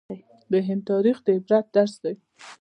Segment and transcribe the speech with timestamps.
[0.51, 2.15] د هند تاریخ د عبرت درس دی.